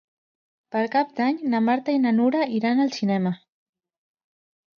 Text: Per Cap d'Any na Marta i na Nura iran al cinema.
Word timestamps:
Per 0.75 0.79
Cap 0.95 1.11
d'Any 1.19 1.37
na 1.51 1.61
Marta 1.65 1.95
i 1.99 1.99
na 2.07 2.15
Nura 2.21 2.41
iran 2.61 2.83
al 2.87 2.91
cinema. 2.97 3.35